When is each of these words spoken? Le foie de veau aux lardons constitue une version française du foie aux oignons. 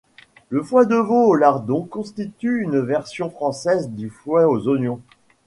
Le 0.49 0.63
foie 0.63 0.85
de 0.85 0.95
veau 0.95 1.27
aux 1.27 1.35
lardons 1.35 1.83
constitue 1.85 2.63
une 2.63 2.79
version 2.79 3.29
française 3.29 3.91
du 3.91 4.09
foie 4.09 4.47
aux 4.47 4.67
oignons. 4.67 4.99